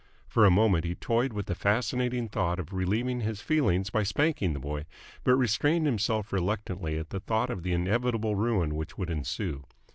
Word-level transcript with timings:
For 0.27 0.45
a 0.45 0.49
moment 0.49 0.83
he 0.83 0.95
toyed 0.95 1.31
with 1.31 1.45
the 1.45 1.53
fascinating 1.53 2.27
thought 2.27 2.57
of 2.57 2.73
relieving 2.73 3.21
his 3.21 3.39
feelings 3.39 3.91
by 3.91 4.01
spanking 4.01 4.53
the 4.53 4.59
boy, 4.59 4.85
but 5.23 5.35
restrained 5.35 5.85
himself 5.85 6.33
reluctantly 6.33 6.97
at 6.97 7.11
the 7.11 7.19
thought 7.19 7.51
of 7.51 7.61
the 7.61 7.73
inevitable 7.73 8.33
ruin 8.33 8.73
which 8.73 8.97
would 8.97 9.11
ensue. 9.11 9.63